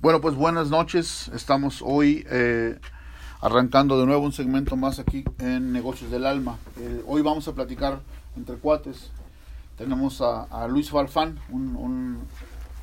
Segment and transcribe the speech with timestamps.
[0.00, 1.28] Bueno, pues buenas noches.
[1.34, 2.78] Estamos hoy eh,
[3.40, 6.56] arrancando de nuevo un segmento más aquí en Negocios del Alma.
[6.78, 7.98] Eh, hoy vamos a platicar
[8.36, 9.10] entre cuates.
[9.76, 12.20] Tenemos a, Luis Farfán, un,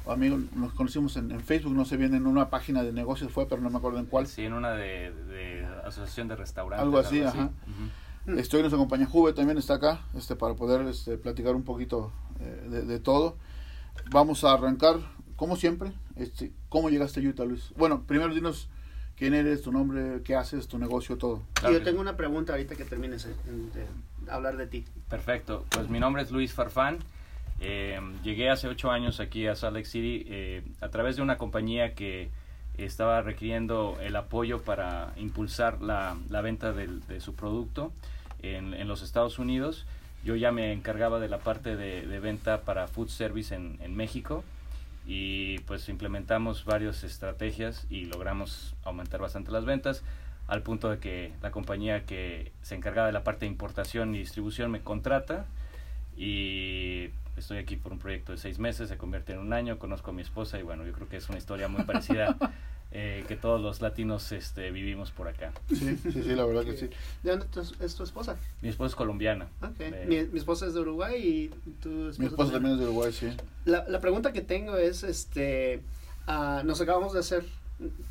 [0.05, 3.61] amigo, nos conocimos en, Facebook, no sé bien, en una página de negocios fue, pero
[3.61, 4.27] no me acuerdo en cuál.
[4.27, 6.83] Sí, en una de, asociación de restaurantes.
[6.83, 7.49] Algo así, ajá.
[8.27, 12.11] Estoy, nos acompaña Juve, también está acá, este, para poder este, platicar un poquito
[12.41, 13.37] eh, de, de todo.
[14.11, 14.97] Vamos a arrancar,
[15.37, 17.71] como siempre, este, ¿cómo llegaste a Utah, Luis?
[17.77, 18.67] Bueno, primero dinos
[19.15, 21.41] quién eres, tu nombre, qué haces, tu negocio, todo.
[21.63, 23.85] yo tengo una pregunta ahorita que termines de
[24.29, 24.83] hablar de ti.
[25.09, 26.97] Perfecto, pues mi nombre es Luis Farfán.
[27.61, 31.37] Eh, llegué hace ocho años aquí a Salt Lake City eh, a través de una
[31.37, 32.29] compañía que
[32.77, 37.93] estaba requiriendo el apoyo para impulsar la, la venta de su producto
[38.41, 39.85] en, en, los Estados Unidos.
[40.25, 43.95] Yo ya me encargaba de la parte de, de venta para food service en, en
[43.95, 44.43] México
[45.05, 50.03] y pues implementamos varias estrategias y logramos aumentar bastante las ventas
[50.47, 54.19] al punto de que la compañía que se encargaba de la parte de importación y
[54.19, 55.45] distribución me contrata
[56.17, 60.11] y estoy aquí por un proyecto de seis meses, se convierte en un año, conozco
[60.11, 62.37] a mi esposa y bueno, yo creo que es una historia muy parecida
[62.91, 65.51] eh, que todos los latinos este, vivimos por acá.
[65.69, 66.89] Sí, sí, sí, la verdad que sí.
[67.23, 67.47] ¿De dónde
[67.81, 68.37] es tu esposa?
[68.61, 69.47] Mi esposa es colombiana.
[70.07, 71.47] mi, mi, esposa es de Uruguay y
[71.81, 73.27] tu esposa Mi esposa también es de Uruguay, sí.
[73.65, 75.81] La, la pregunta que tengo es, este,
[76.27, 77.45] uh, nos acabamos de hacer,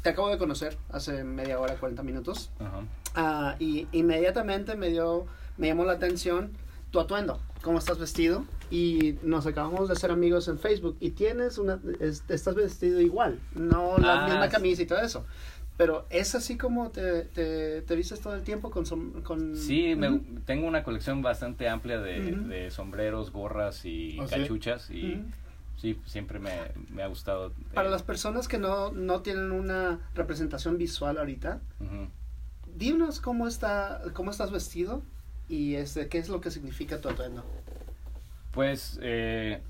[0.02, 5.68] te acabo de conocer hace media hora, 40 minutos, uh, y inmediatamente me dio, me
[5.68, 6.50] llamó la atención
[6.94, 8.44] tu atuendo, cómo estás vestido.
[8.70, 13.98] Y nos acabamos de ser amigos en Facebook y tienes una, estás vestido igual, no
[13.98, 15.26] la ah, misma camisa y todo eso.
[15.76, 18.84] Pero es así como te, te, te vistes todo el tiempo con...
[19.22, 19.56] con...
[19.56, 25.20] Sí, me, tengo una colección bastante amplia de, de sombreros, gorras y ¿Ah, cachuchas y
[25.76, 26.52] sí, siempre me,
[26.90, 27.52] me, ha gustado.
[27.74, 31.60] Para las personas que no, no tienen una representación visual ahorita,
[32.72, 35.02] dinos cómo, está, cómo estás vestido
[35.48, 37.44] y este, qué es lo que significa tu atuendo.
[38.52, 39.60] Pues eh,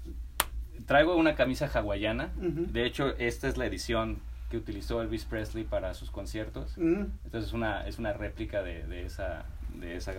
[0.86, 2.32] traigo una camisa hawaiana.
[2.36, 4.18] De hecho, esta es la edición
[4.50, 6.76] que utilizó Elvis Presley para sus conciertos.
[6.76, 9.46] Entonces es una, es una réplica de, de, esa,
[9.80, 10.12] de esa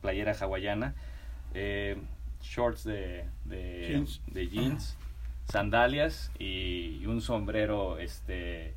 [0.00, 0.94] playera hawaiana.
[1.54, 1.96] Eh,
[2.42, 4.96] shorts de, de jeans,
[5.50, 8.74] sandalias y, un sombrero este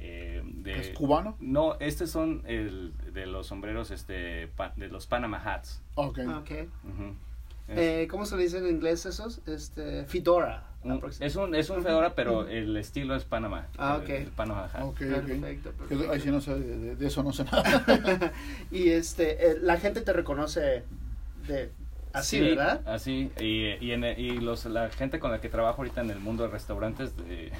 [0.00, 1.36] eh, de, ¿Es cubano?
[1.40, 5.82] No, estos son el, de los sombreros este de los Panama hats.
[5.94, 6.26] Okay.
[6.26, 6.68] okay.
[7.68, 9.40] Eh, ¿Cómo se le dice en inglés esos?
[9.46, 10.64] Este, fedora.
[11.20, 13.68] es un, es un fedora, pero el estilo es Panamá.
[13.78, 14.08] Ah, ok.
[14.08, 14.82] El, Panama hat.
[14.82, 16.10] Okay, perfecto, perfecto.
[16.10, 18.32] Ahí sí no sé, de, eso no sé nada.
[18.72, 20.82] y este, eh, la gente te reconoce
[21.46, 21.70] de,
[22.12, 22.80] así, ¿verdad?
[22.86, 26.18] Así, y, y, en, y los, la gente con la que trabajo ahorita en el
[26.18, 27.52] mundo de restaurantes, de,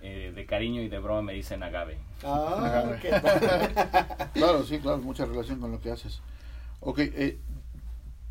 [0.00, 1.98] eh, de cariño y de broma me dicen agave.
[2.24, 2.94] Ah,
[4.34, 6.20] claro, sí, claro, mucha relación con lo que haces.
[6.80, 7.38] Ok, eh,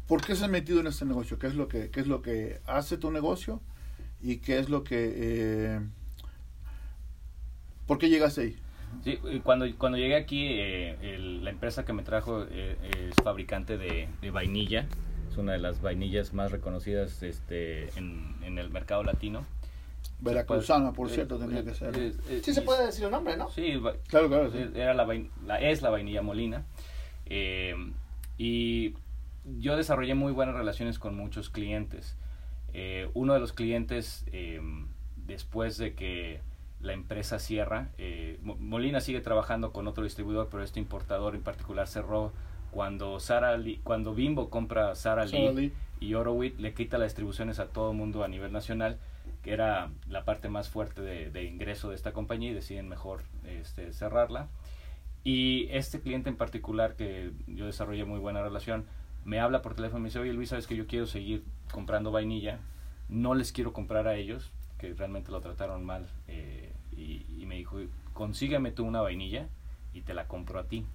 [0.08, 1.38] ¿por qué se has metido en este negocio?
[1.38, 3.62] ¿Qué es lo que, qué es lo que hace tu negocio?
[4.22, 5.14] ¿Y qué es lo que...
[5.16, 5.80] Eh,
[7.86, 8.58] ¿Por qué llegaste ahí?
[9.04, 12.76] Sí, cuando, cuando llegué aquí, eh, la empresa que me trajo eh,
[13.10, 14.88] es fabricante de, de, vainilla.
[15.30, 19.46] Es una de las vainillas más reconocidas este, en, en el mercado latino.
[20.20, 22.14] Veracruzana, por cierto, tenía que ser.
[22.44, 23.50] sí, se puede decir el nombre, ¿no?
[23.50, 24.52] Sí, claro, claro.
[24.76, 25.08] Era la,
[25.46, 26.66] la, es la vainilla molina.
[28.38, 28.94] y
[29.60, 32.16] yo desarrollé muy buenas relaciones con muchos clientes.
[32.74, 34.62] Eh, uno de los clientes, eh,
[35.16, 36.42] después de que
[36.80, 41.88] la empresa cierra, eh, Molina sigue trabajando con otro distribuidor, pero este importador en particular
[41.88, 42.34] cerró
[42.72, 47.92] cuando Sara cuando Bimbo compra Sara Lee, y Orowit le quita las distribuciones a todo
[47.92, 49.00] el mundo a nivel nacional,
[49.48, 53.94] que era la parte más fuerte de, ingreso de esta compañía y deciden mejor este,
[53.94, 54.50] cerrarla.
[55.24, 58.84] Y este cliente en particular, que yo desarrollé muy buena relación,
[59.24, 62.12] me habla por teléfono y me dice, oye Luis, sabes que yo quiero seguir comprando
[62.12, 62.60] vainilla,
[63.08, 67.78] no les quiero comprar a ellos, que realmente lo trataron mal, eh, y, me dijo,
[68.14, 69.48] consígueme tú una vainilla
[69.94, 70.86] y te la compro a ti.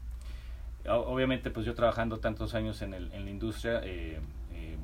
[0.87, 4.21] Obviamente, pues yo trabajando tantos años en, el, en la industria, eh,
[4.53, 4.77] eh,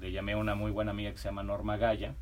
[0.00, 2.14] le llamé a una muy buena amiga que se llama Norma Gaya.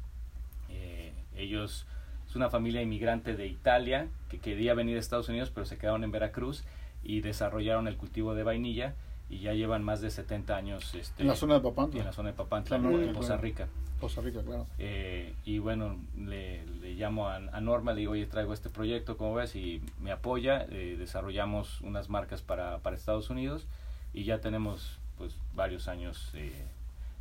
[1.37, 1.87] Ellos
[2.29, 6.05] es una familia inmigrante de Italia que quería venir a Estados Unidos, pero se quedaron
[6.05, 6.65] en Veracruz
[7.03, 8.95] y desarrollaron el cultivo de vainilla
[9.29, 12.01] y ya llevan más de 70 años este, en la zona de Papantla.
[12.01, 13.69] En la zona de Papantla, en Poza Rica.
[14.01, 14.67] Poza Rica, claro.
[14.79, 19.35] Eh, y bueno, le, le llamo a, Norma, le digo, oye, traigo este proyecto, como
[19.35, 20.67] ves, y me apoya.
[20.71, 23.67] Eh, desarrollamos unas marcas para, para Estados Unidos
[24.13, 26.65] y ya tenemos pues varios años eh,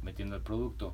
[0.04, 0.94] metiendo el producto.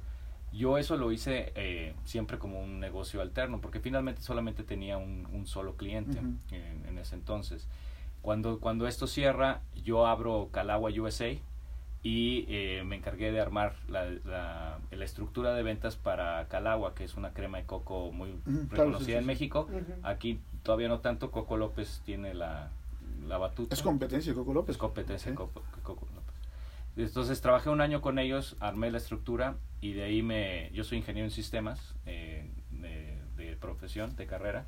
[0.53, 5.27] Yo eso lo hice eh, siempre como un negocio alterno, porque finalmente solamente tenía un,
[5.31, 6.19] un solo cliente
[6.51, 7.67] en, ese entonces.
[8.21, 11.31] Cuando, cuando esto cierra, yo abro Calagua USA
[12.03, 17.15] y eh, me encargué de armar la, la, estructura de ventas para Calagua, que es
[17.15, 18.35] una crema de coco muy
[18.69, 19.67] reconocida en México.
[20.03, 22.69] Aquí todavía no tanto, Coco López tiene la,
[23.27, 23.73] la batuta.
[23.73, 24.75] ¿Es competencia de Coco López?
[24.75, 26.21] Es competencia de Coco, Coco López.
[26.97, 30.99] Entonces trabajé un año con ellos, armé la estructura y de ahí me, yo soy
[30.99, 34.65] ingeniero en sistemas eh, de, profesión, de carrera,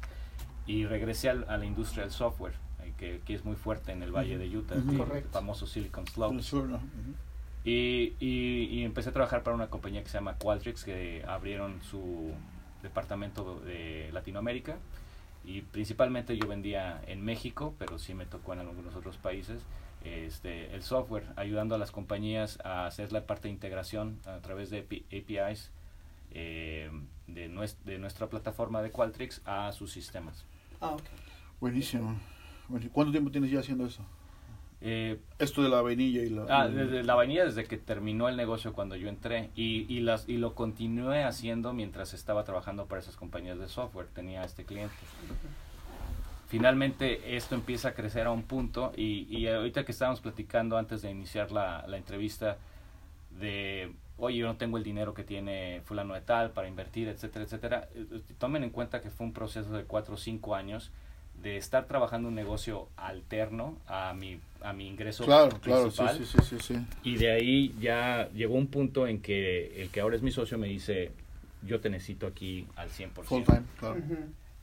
[0.68, 4.12] y regresé a la industria del software, eh, que, que, es muy fuerte en el
[4.12, 6.54] Valle de Utah, el famoso Silicon Slopes.
[7.63, 11.81] y, y, y, empecé a trabajar para una compañía que se llama Qualtrics, que abrieron
[11.83, 12.33] su
[12.81, 14.77] departamento de Latinoamérica,
[15.45, 19.62] y principalmente yo vendía en México, pero sí me tocó en algunos otros países
[20.04, 24.70] este, el software, ayudando a las compañías a hacer la parte de integración a través
[24.70, 25.72] de APIs
[26.32, 26.90] eh,
[27.28, 27.50] de,
[27.86, 30.46] de, nuestra plataforma de Qualtrics a sus sistemas.
[30.82, 30.98] Ah,
[31.60, 32.16] Buenísimo.
[32.92, 34.04] ¿Cuánto tiempo tienes ya haciendo eso?
[34.86, 36.46] Eh, Esto de la vainilla y la...
[36.50, 40.28] Ah, desde la vainilla desde que terminó el negocio cuando yo entré y, y, las,
[40.28, 44.08] y lo continué haciendo mientras estaba trabajando para esas compañías de software.
[44.08, 44.94] Tenía este cliente
[46.48, 51.01] finalmente esto empieza a crecer a un punto y, y ahorita que estábamos platicando antes
[51.01, 52.57] de iniciar la, la, entrevista
[53.40, 57.45] de, oye, yo no tengo el dinero que tiene fulano de tal para invertir, etcétera,
[57.45, 60.92] etcétera, eh, tomen en cuenta que fue un proceso de cuatro o cinco años
[61.42, 65.92] de estar trabajando un negocio alterno a mi, a mi ingreso claro, principal.
[65.92, 70.00] Claro, sí, sí, sí, y de ahí ya llegó un punto en que el que
[70.00, 71.12] ahora es mi socio me dice,
[71.63, 73.24] yo te necesito aquí al 100%.
[73.24, 74.01] Full time, claro.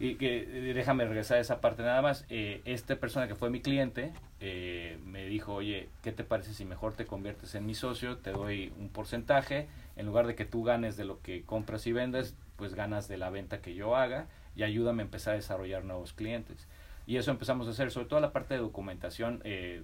[0.01, 2.25] Y que eh, déjame regresar a esa parte nada más.
[2.31, 6.65] Eh, esta persona que fue mi cliente eh, me dijo, oye, ¿qué te parece si
[6.65, 8.17] mejor te conviertes en mi socio?
[8.17, 9.69] Te doy un porcentaje.
[9.97, 13.19] En lugar de que tú ganes de lo que compras y vendes, pues ganas de
[13.19, 14.27] la venta que yo haga
[14.57, 16.67] y ayúdame a empezar a desarrollar nuevos clientes.
[17.07, 19.43] Y eso empezamos a hacer, sobre todo la parte de documentación.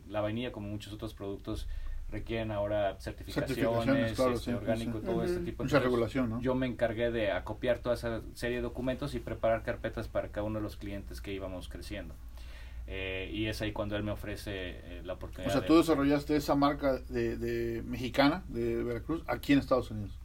[0.09, 1.69] la vainilla, como muchos otros productos,
[2.11, 6.41] requieren ahora certificaciones, claro, este, orgánico, todo este tipo de Mucha regulación, ¿no?
[6.41, 10.47] Yo me encargué de acopiar toda esa serie de documentos y preparar carpetas para cada
[10.47, 12.15] uno de los clientes que íbamos creciendo.
[12.89, 15.57] Eh, y es ahí cuando él me ofrece eh, la oportunidad.
[15.57, 20.17] O sea, tú desarrollaste esa marca de, de, mexicana de Veracruz aquí en Estados Unidos.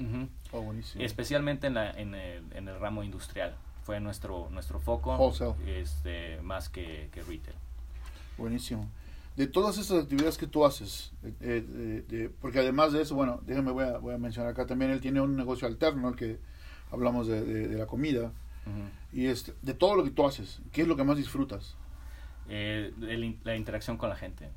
[0.52, 1.04] oh, buenísimo.
[1.04, 3.56] Especialmente en, la, en, el, en, el, ramo industrial.
[3.84, 5.34] Fue nuestro, nuestro foco.
[5.66, 7.56] Este, más que, que retail.
[8.38, 8.88] Buenísimo
[9.42, 11.12] de todas esas actividades que tú haces,
[12.40, 15.20] porque además de eso, bueno, déjame, voy a, voy a mencionar acá también, él tiene
[15.20, 16.38] un negocio alterno, el que
[16.92, 18.32] hablamos de, la comida,
[19.12, 21.76] y este, de todo lo que tú haces, ¿qué es lo que más disfrutas?
[22.50, 22.94] Eh,
[23.44, 24.48] la interacción con la gente.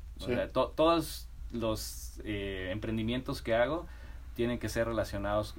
[0.53, 3.87] todos los eh, emprendimientos que hago
[4.35, 5.55] tienen que ser relacionados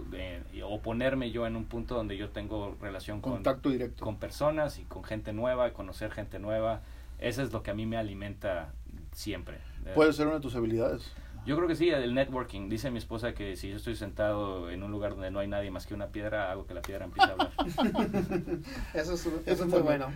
[0.63, 4.05] o ponerme yo en un punto donde yo tengo relación Contacto con, directo.
[4.05, 6.83] con personas y con gente nueva, conocer gente nueva.
[7.19, 8.75] Eso es lo que a mí me alimenta
[9.17, 9.59] siempre.
[9.95, 11.11] ¿Puede ser una de tus habilidades?
[11.47, 12.69] Yo creo que sí, el networking.
[12.69, 15.71] Dice mi esposa que si yo estoy sentado en un lugar donde no hay nadie
[15.71, 17.53] más que una piedra, hago que la piedra empiece a hablar.
[18.95, 20.13] eso es, eso es muy bueno.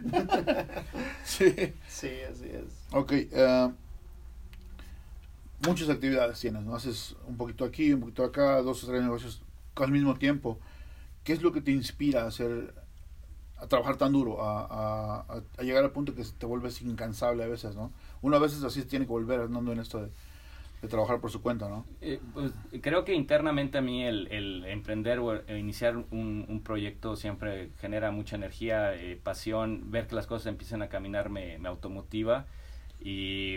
[1.25, 1.73] sí.
[1.88, 2.64] Sí, así es.
[2.93, 3.12] Ok.
[3.32, 3.73] Uh,
[5.67, 6.75] muchas actividades tienes, ¿no?
[6.75, 9.41] Haces un poquito aquí, un poquito acá, dos o tres negocios
[9.76, 10.58] al mismo tiempo.
[11.25, 12.75] ¿Qué es lo que te inspira a hacer,
[13.56, 14.67] a trabajar tan duro, a,
[15.29, 17.93] a, a llegar al punto que te vuelves incansable a veces, ¿no?
[18.22, 20.10] Uno a veces así tiene que volver andando en esto de,
[20.89, 21.84] trabajar por su cuenta, ¿no?
[22.00, 27.17] Eh, pues, creo que internamente a mí el, el emprender o iniciar un, un, proyecto
[27.17, 31.69] siempre genera mucha energía, eh, pasión, ver que las cosas empiezan a caminar me, me
[31.69, 32.46] automotiva
[32.98, 33.56] y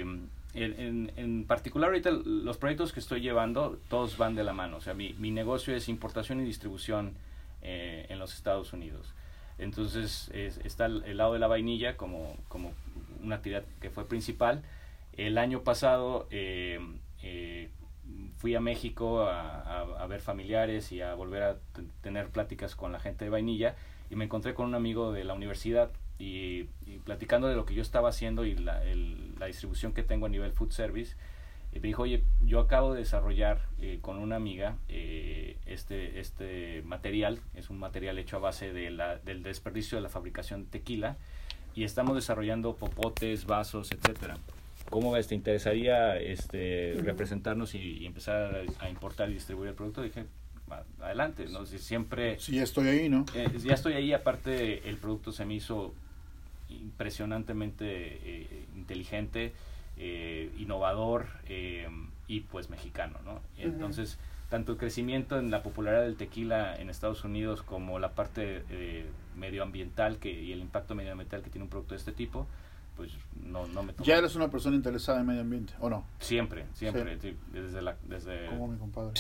[0.54, 4.82] en, en, particular ahorita los proyectos que estoy llevando todos van de la mano, o
[4.82, 7.14] sea, mi, mi negocio es importación y distribución
[7.62, 9.14] eh, en los Estados Unidos.
[9.58, 12.74] Entonces está el, el, lado de la vainilla como, como
[13.24, 14.64] una actividad que fue principal.
[15.14, 16.80] El año pasado eh,
[17.22, 17.70] eh,
[18.38, 21.58] fui a México a, ver familiares y a volver a
[22.02, 23.76] tener pláticas con la gente de Vainilla
[24.10, 26.66] y me encontré con un amigo de la universidad y,
[27.06, 28.84] platicando de lo que yo estaba haciendo y la,
[29.40, 31.16] la, distribución que tengo a nivel food service,
[31.74, 37.40] y me dijo, oye, yo acabo de desarrollar eh, con una amiga este, este material,
[37.56, 41.18] es un material hecho a base de la, del desperdicio de la fabricación de tequila,
[41.76, 44.38] y estamos desarrollando popotes, vasos, etcétera.
[44.90, 45.28] ¿Cómo ves?
[45.28, 50.02] ¿Te interesaría este, representarnos y, empezar a, importar y distribuir el producto?
[50.04, 50.26] Dije,
[51.02, 51.66] adelante, ¿no?
[51.66, 52.40] Si siempre...
[52.40, 53.26] Sí, ya estoy ahí, ¿no?
[53.34, 55.94] Eh, ya estoy ahí, aparte el producto se me hizo
[56.70, 59.54] impresionantemente eh, inteligente,
[59.98, 61.28] eh, innovador
[62.28, 63.42] y pues mexicano, ¿no?
[63.58, 64.18] Entonces
[64.54, 69.04] tanto el crecimiento en la popularidad del tequila en Estados Unidos como la parte eh,
[69.36, 72.48] medioambiental que, y el impacto medioambiental que tiene un producto de este tipo,
[72.96, 73.12] pues
[73.44, 76.06] no, no me ¿Ya eres una persona interesada en medio ambiente o no?
[76.20, 77.18] Siempre, siempre.
[77.52, 79.14] Desde la, desde Como mi compadre.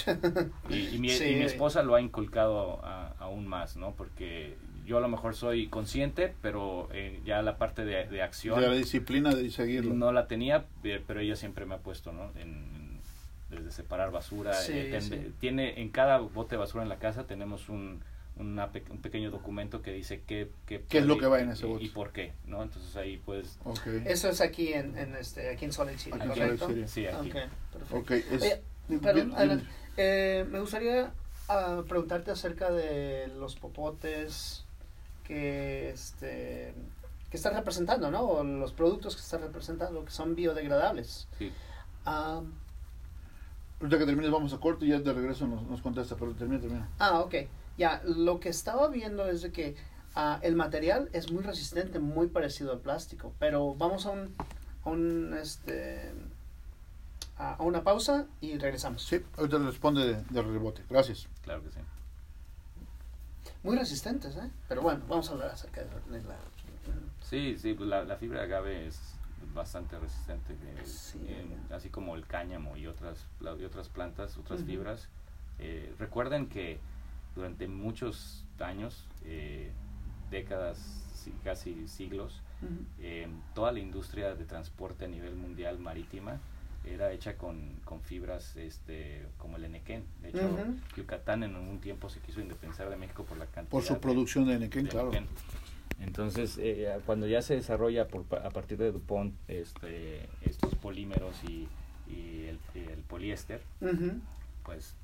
[0.70, 2.82] Y, mi, esposa lo ha inculcado
[3.20, 3.92] aún más, ¿no?
[3.92, 8.60] Porque yo a lo mejor soy consciente, pero eh, ya la parte de, de acción...
[8.60, 9.94] De la disciplina de seguirlo.
[9.94, 12.32] No la tenía, eh, pero ella siempre me ha puesto, ¿no?
[12.36, 12.84] En,
[13.50, 14.54] desde separar basura.
[14.68, 18.02] Eh, tiene En cada bote de basura en la casa tenemos un,
[18.36, 21.90] un pequeño documento que dice qué, qué, es lo que va en ese bote y,
[21.90, 22.64] por qué, ¿no?
[22.64, 23.60] Entonces ahí pues...
[24.06, 26.70] Eso es aquí en, en, este, aquí en Salt City, ¿correcto?
[26.88, 27.32] Sí, aquí.
[27.92, 28.24] Okay,
[29.96, 31.12] eh, me gustaría
[31.50, 34.66] uh, preguntarte acerca de los popotes
[35.24, 36.74] que este
[37.30, 38.22] que están representando, ¿no?
[38.22, 41.28] O los productos que están representando que son biodegradables.
[41.38, 41.52] Sí.
[42.06, 42.52] Um,
[43.80, 46.62] Ahorita que termines vamos a corto y ya de regreso nos, nos contesta, pero termina,
[46.62, 46.90] termina.
[47.00, 47.36] Ah, ok.
[47.78, 49.76] Ya, lo que estaba viendo es de que
[50.16, 54.36] uh, el material es muy resistente, muy parecido al plástico, pero vamos a un,
[54.86, 56.12] un este,
[57.38, 59.04] a una pausa y regresamos.
[59.04, 60.84] Sí, ahorita responde de, de, rebote.
[60.90, 61.28] Gracias.
[61.42, 61.80] Claro que sí.
[63.64, 64.50] Muy resistentes, ¿eh?
[64.68, 65.88] Pero bueno, vamos a hablar acerca de
[66.22, 66.36] la...
[67.22, 69.00] Sí, sí, pues la, la fibra de agave es
[69.54, 70.56] bastante resistente,
[71.72, 75.10] así como el cáñamo y otras, y otras plantas, otras fibras.
[75.60, 76.80] Eh, recuerden que
[77.36, 79.72] durante muchos años, eh,
[80.30, 81.04] décadas,
[81.44, 82.42] casi siglos,
[83.02, 86.40] eh, toda la industria de transporte a nivel mundial marítima
[86.86, 90.04] era hecha con, con fibras este, como el enequén.
[90.22, 90.50] De hecho,
[90.98, 93.72] Yucatán en un tiempo se quiso independizar de México por la cantidad.
[93.72, 95.12] Por su producción de enequén, claro.
[96.00, 101.68] Entonces, eh, cuando ya se desarrolla por, a partir de DuPont este, estos polímeros y,
[102.10, 103.62] y el, el, poliéster,
[104.64, 104.96] pues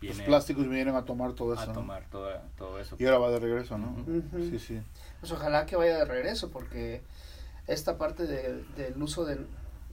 [0.00, 1.70] Los plásticos vinieron a tomar todo eso.
[1.70, 2.96] A tomar todo eso.
[2.98, 3.96] Y ahora va de regreso, ¿no?
[4.38, 4.80] Sí, sí.
[5.20, 7.02] Pues ojalá que vaya de regreso, porque
[7.66, 9.44] esta parte de, del uso de,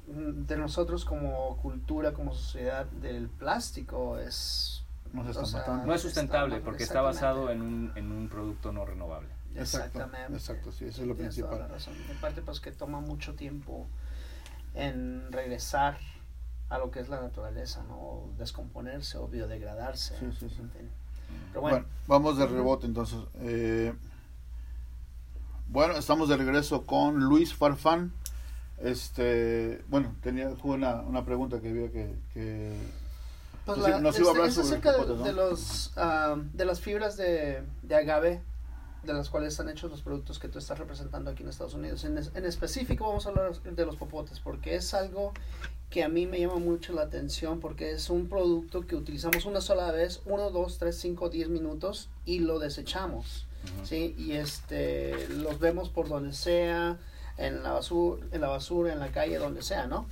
[0.07, 4.83] de nosotros como cultura, como sociedad del plástico es...
[5.13, 9.29] no es sustentable porque está basado en un, en un producto no renovable.
[9.55, 10.33] Exactamente.
[10.33, 11.51] Exacto, sí, eso es lo principal.
[11.51, 11.93] Toda la razón.
[12.09, 13.87] En parte, pues que toma mucho tiempo
[14.73, 15.97] en regresar
[16.69, 18.23] a lo que es la naturaleza, ¿no?
[18.37, 20.17] descomponerse o biodegradarse.
[20.19, 20.61] Sí, sí, sí.
[21.49, 21.85] Pero bueno.
[22.07, 23.19] vamos de rebote entonces.
[23.41, 23.93] Eh,
[25.67, 28.13] bueno, estamos de regreso con Luis Farfán.
[28.79, 32.75] Este, bueno, tenía una, una pregunta que había que, que
[33.65, 36.81] pues nos, la, nos iba a hablar sobre acerca de, de, los uh, de las
[36.81, 38.41] fibras de, de agave
[39.03, 42.03] de las cuales están hechos los productos que tú estás representando aquí en Estados Unidos.
[42.05, 45.33] En, en, específico vamos a hablar de los popotes porque es algo
[45.93, 49.61] que a mí me llama mucho la atención porque es un producto que utilizamos una
[49.61, 53.45] sola vez, uno, dos, tres, cinco, diez minutos y lo desechamos.
[53.83, 54.15] ¿sí?
[54.17, 56.97] Y este, los vemos por donde sea,
[57.37, 60.07] en la, basura, en la basura, en la calle, donde sea, ¿no?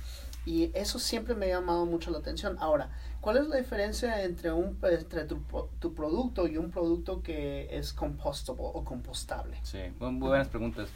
[0.46, 2.56] Y eso siempre me ha llamado mucho la atención.
[2.60, 5.38] Ahora, ¿Cuál es la diferencia entre, un, entre tu,
[5.78, 9.58] tu, producto y un producto que es compostable o compostable?
[9.62, 10.88] Sí, muy buenas preguntas.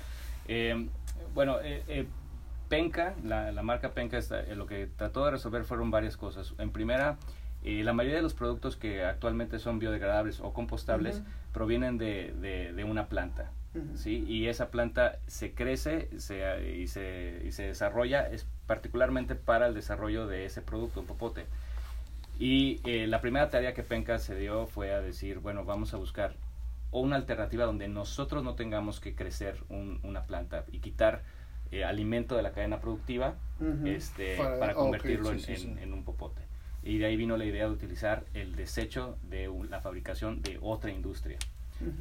[0.49, 0.89] Eh,
[1.33, 2.09] bueno, eh, eh,
[2.69, 6.55] Penca, la, la, marca Penca, está, lo que trató de resolver fueron varias cosas.
[6.59, 7.17] En primera,
[7.63, 12.85] la mayoría de los productos que actualmente son biodegradables o compostables provienen de, de, de,
[12.85, 13.51] una planta.
[13.95, 14.25] ¿sí?
[14.27, 19.75] Y esa planta se crece se, y, se, y se desarrolla es particularmente para el
[19.75, 21.47] desarrollo de ese producto, un popote.
[22.39, 25.97] Y eh, la primera tarea que Penca se dio fue a decir, bueno, vamos a
[25.97, 26.35] buscar
[26.91, 31.23] una alternativa donde nosotros no tengamos que crecer una planta y quitar
[31.71, 33.35] eh, alimento de la cadena productiva
[33.85, 36.43] este, para, convertirlo en, un popote.
[36.83, 40.91] Y de ahí vino la idea de utilizar el desecho de la fabricación de otra
[40.91, 41.39] industria.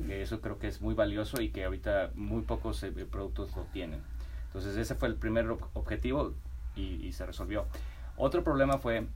[0.08, 3.64] que eso creo que es muy valioso y que ahorita muy pocos eh, productos lo
[3.64, 4.02] tienen.
[4.48, 6.34] Entonces ese fue el primer objetivo
[6.76, 7.66] y, y se resolvió.
[8.18, 9.08] Otro problema fue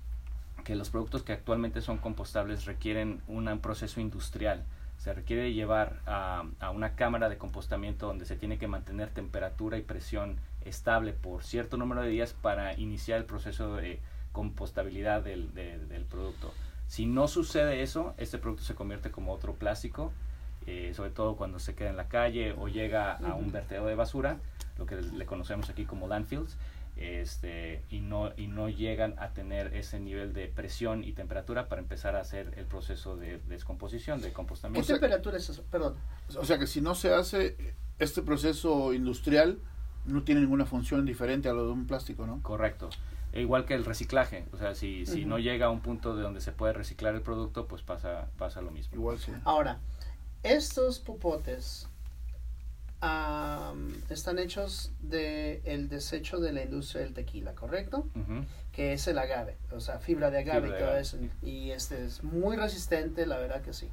[0.63, 4.65] que los productos que actualmente son compostables requieren un proceso industrial.
[4.99, 9.77] Se requiere llevar a, a, una cámara de compostamiento donde se tiene que mantener temperatura
[9.77, 13.99] y presión estable por cierto número de días para iniciar el proceso de
[14.31, 16.53] compostabilidad del, del producto.
[16.87, 20.11] Si no sucede eso, este producto se convierte como otro plástico,
[20.65, 23.95] eh, sobre todo cuando se queda en la calle o llega a un vertedero de
[23.95, 24.37] basura,
[24.77, 26.57] lo que le conocemos aquí como landfills
[26.99, 31.81] este, y, no, y no llegan a tener ese nivel de presión y temperatura para
[31.81, 34.85] empezar a hacer el proceso de, descomposición, de compostamiento.
[34.85, 35.63] ¿Qué temperatura es eso?
[35.71, 35.95] Perdón.
[36.37, 39.59] O sea que si no se hace este proceso industrial,
[40.05, 42.41] no tiene ninguna función diferente a lo de un plástico, ¿no?
[42.41, 42.89] Correcto.
[43.31, 46.23] E igual que el reciclaje, o sea, si, si no llega a un punto de
[46.23, 48.95] donde se puede reciclar el producto, pues pasa, pasa lo mismo.
[48.95, 49.31] Igual sí.
[49.43, 49.79] Ahora,
[50.41, 51.88] estos popotes
[54.09, 58.05] están hechos de el desecho de la industria del tequila, ¿correcto?
[58.71, 61.17] Que es el agave, o sea, fibra de agave y todo eso.
[61.41, 63.89] Y este es muy resistente, la verdad que sí.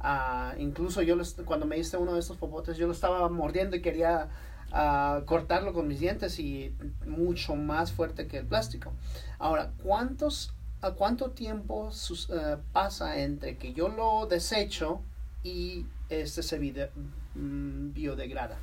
[0.00, 3.82] Ah, incluso yo cuando me hice uno de estos popotes, yo lo estaba mordiendo y
[3.82, 4.28] quería
[4.72, 6.74] a cortarlo con mis dientes y
[7.06, 8.92] mucho más fuerte que el plástico.
[9.38, 11.90] Ahora, ¿cuántos, ¿a cuánto tiempo
[12.30, 15.00] eh, pasa entre que yo lo desecho
[15.44, 16.58] y este se
[17.34, 18.58] mm, biodegrada?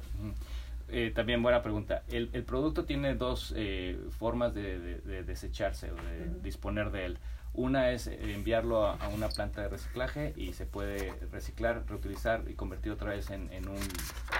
[0.89, 2.03] Eh, también buena pregunta.
[2.09, 7.17] El, el producto tiene dos eh, formas de, de, desecharse o de disponer de él.
[7.53, 12.93] Una es enviarlo a, una planta de reciclaje y se puede reciclar, reutilizar y convertir
[12.93, 13.79] otra vez en, un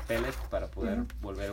[0.07, 1.51] pellet para poder volver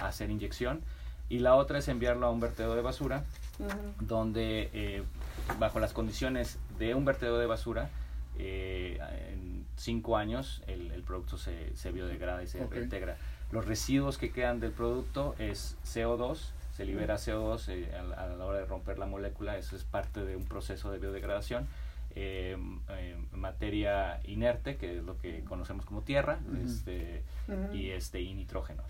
[0.00, 0.80] a, hacer inyección.
[1.28, 3.24] Y la otra es enviarlo a un vertedero de basura,
[4.00, 5.02] donde eh,
[5.58, 7.90] bajo las condiciones de un vertedero de basura,
[8.38, 8.98] eh,
[9.32, 13.16] en cinco años el, producto se, se, biodegrada y se reintegra.
[13.50, 18.58] Los residuos que quedan del producto es CO2, se libera CO2 eh, a, la hora
[18.58, 21.66] de romper la molécula, eso es parte de un proceso de biodegradación.
[22.16, 22.56] Eh,
[22.88, 27.22] eh, materia inerte, que es lo que conocemos como tierra, este,
[27.72, 28.86] y este y nitrógenos.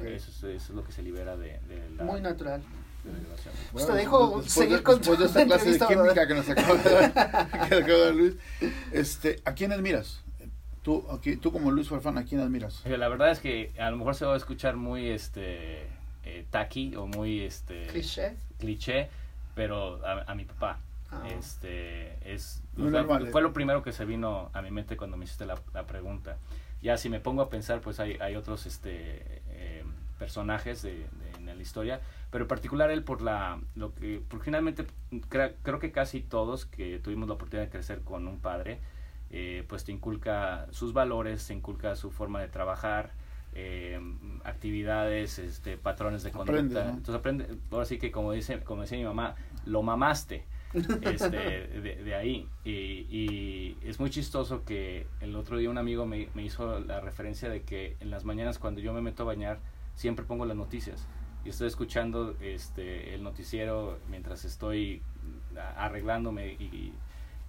[0.00, 1.60] Eso, es, lo que se libera de,
[1.96, 2.62] la muy natural.
[3.04, 8.14] Bueno, Usted dijo seguir con de esta clase de química que nos acaba de dar,
[8.14, 8.34] Luis,
[8.92, 10.22] este, ¿a quién admiras?
[10.82, 12.84] Tú, aquí, tú como Luis Farfán, ¿a quién admiras?
[12.84, 15.86] La verdad es que a lo mejor se va a escuchar muy este
[16.24, 19.08] eh, tacky o muy este cliché, cliché
[19.54, 20.80] pero a, mi papá.
[21.10, 21.22] Ah.
[21.38, 23.28] Este es eh.
[23.30, 26.36] fue lo primero que se vino a mi mente cuando me hiciste la, pregunta.
[26.80, 29.84] Ya si me pongo a pensar, pues hay, hay otros este eh,
[30.18, 31.06] personajes de,
[31.38, 34.86] en la historia, pero en particular él por la lo que porque finalmente
[35.28, 38.78] creo que casi todos que tuvimos la oportunidad de crecer con un padre,
[39.32, 43.12] eh, pues te inculca sus valores, te inculca su forma de trabajar,
[43.54, 43.98] eh,
[44.44, 46.90] actividades, este, patrones de conducta.
[46.90, 51.28] Entonces aprende, ahora sí que como dice, como decía mi mamá, lo mamaste este,
[52.04, 52.46] de, ahí.
[52.64, 57.62] Y, es muy chistoso que el otro día un amigo me, hizo la referencia de
[57.62, 59.60] que en las mañanas cuando yo me meto a bañar,
[59.94, 61.06] siempre pongo las noticias.
[61.44, 65.02] Y estoy escuchando este, el noticiero mientras estoy
[65.76, 66.92] arreglándome y,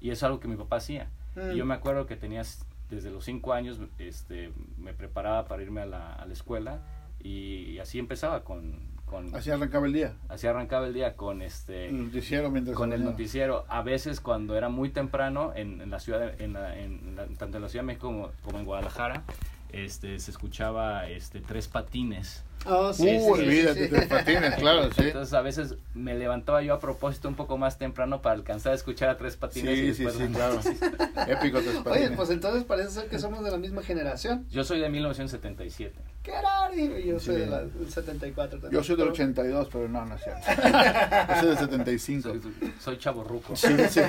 [0.01, 1.09] y es algo que mi papá hacía.
[1.35, 1.67] Y yo mm.
[1.67, 6.13] me acuerdo que tenías desde los cinco años este, me preparaba para irme a la,
[6.13, 6.81] a la escuela
[7.23, 9.33] y, así empezaba con, con...
[9.33, 10.13] Así arrancaba el día.
[10.27, 11.87] Así arrancaba el día con este...
[11.87, 12.75] El noticiero mientras...
[12.75, 13.65] Con el noticiero.
[13.69, 17.69] A veces cuando era muy temprano en, en la ciudad, en, en tanto en la
[17.69, 19.23] Ciudad de México como, como en Guadalajara,
[19.73, 25.03] este, se escuchaba este, tres patines Oh, sí, uh, olvídate, sí, patines, claro, sí.
[25.03, 28.75] Entonces a veces me levantaba yo a propósito un poco más temprano para alcanzar a
[28.75, 29.97] escuchar a tres patines.
[29.97, 30.59] Sí, sí, sí, claro.
[31.27, 32.07] Épico tres patines.
[32.07, 34.45] Oye, pues entonces parece ser que somos de la misma generación.
[34.49, 35.93] Yo soy de 1977.
[36.23, 36.73] ¡Qué raro!
[36.73, 38.81] Yo soy del 74 también.
[38.81, 40.41] Yo soy del 82, pero no, no es cierto.
[41.35, 42.29] Yo soy del 75.
[42.29, 42.41] Soy,
[42.79, 43.57] soy chavo ruco.
[43.57, 44.01] Sí, sí.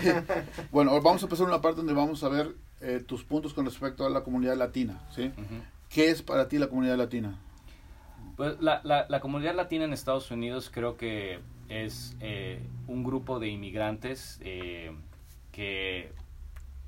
[0.71, 4.07] Bueno, vamos a empezar una parte donde vamos a ver eh, tus puntos con respecto
[4.07, 5.33] a la comunidad latina, ¿sí?
[5.89, 7.39] ¿Qué es para ti la comunidad latina?
[8.37, 13.39] Pues la, la, la, comunidad latina en Estados Unidos creo que es eh, un grupo
[13.39, 14.93] de inmigrantes eh,
[15.53, 16.13] que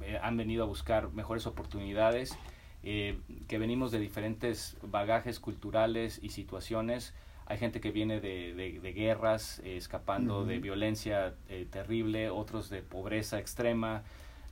[0.02, 2.36] eh, han venido a buscar mejores oportunidades,
[2.82, 7.14] que venimos de diferentes bagajes culturales y situaciones.
[7.46, 11.34] Hay gente que viene de, de, guerras, escapando de violencia
[11.72, 14.04] terrible, otros de pobreza extrema,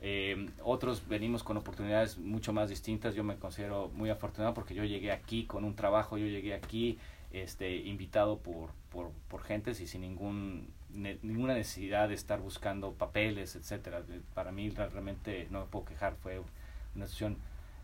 [0.06, 3.14] eh, otros venimos con oportunidades mucho más distintas.
[3.14, 6.98] Yo me considero muy afortunado porque yo llegué aquí con un trabajo, yo llegué aquí
[7.32, 13.56] este, invitado por, por, por gentes y sin ningún, ninguna necesidad de estar buscando papeles,
[13.56, 14.02] etcétera.
[14.34, 16.42] Para mí realmente no me puedo quejar, fue
[16.94, 17.38] una situación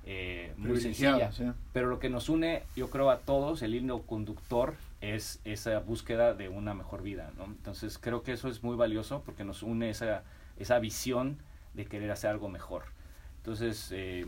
[0.05, 1.31] eh, muy sencilla.
[1.73, 6.35] Pero lo que nos une, yo creo, a todos, el hilo conductor es esa búsqueda
[6.35, 7.33] de una mejor vida.
[7.39, 7.47] ¿no?
[7.47, 10.23] Entonces creo que eso es muy valioso porque nos une esa,
[10.59, 11.39] esa visión
[11.75, 12.85] de querer hacer algo mejor.
[13.39, 14.27] Entonces, eh,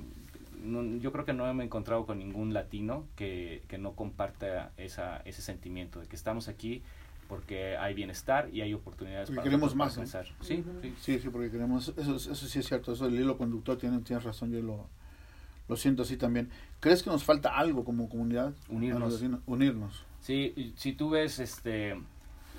[1.01, 5.19] yo creo que no me he encontrado con ningún latino que, que no comparta esa,
[5.25, 6.83] ese sentimiento de que estamos aquí
[7.29, 9.95] porque hay bienestar y hay oportunidades porque para queremos más
[10.43, 10.65] ¿Sí?
[11.01, 11.19] ¿Sí?
[11.19, 14.51] sí porque queremos eso, eso sí es cierto eso el hilo conductor tiene tienes razón
[14.53, 14.87] yo lo,
[15.69, 16.51] lo siento así también.
[16.81, 19.23] Crees que nos falta algo como comunidad unirnos.
[19.47, 20.05] Unirnos.
[20.21, 21.97] Sí si tú ves este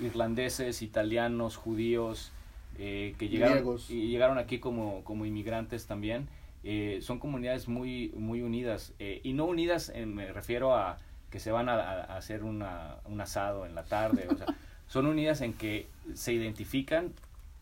[0.00, 2.32] irlandeses italianos judíos
[2.78, 6.28] eh, que llegaron, y llegaron aquí como, como inmigrantes también.
[6.62, 8.94] Eh, son comunidades muy, muy unidas.
[8.98, 10.98] Eh, y no unidas, me refiero a
[11.30, 14.26] que se van a, hacer una, un asado en la tarde.
[14.30, 14.46] o sea,
[14.86, 17.12] son unidas en que se identifican,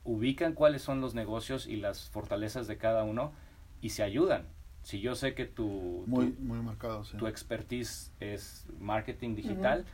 [0.05, 3.33] ubican cuáles son los negocios y las fortalezas de cada uno
[3.81, 4.45] y se ayudan.
[4.83, 9.85] Si yo sé que tu, muy, muy marcado, tu expertise es marketing digital,